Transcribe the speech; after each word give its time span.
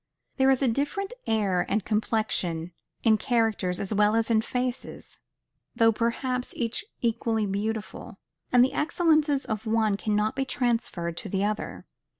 There 0.37 0.49
is 0.49 0.63
a 0.63 0.67
different 0.67 1.13
air 1.27 1.63
and 1.69 1.85
complexion 1.85 2.71
in 3.03 3.19
characters 3.19 3.79
as 3.79 3.93
well 3.93 4.15
as 4.15 4.31
in 4.31 4.41
faces, 4.41 5.19
though 5.75 5.91
perhaps 5.91 6.55
each 6.55 6.83
equally 7.01 7.45
beautiful; 7.45 8.17
and 8.51 8.65
the 8.65 8.73
excellences 8.73 9.45
of 9.45 9.67
one 9.67 9.97
cannot 9.97 10.35
be 10.35 10.43
transferred 10.43 11.17
to 11.17 11.29
the 11.29 11.43
other. 11.43 11.85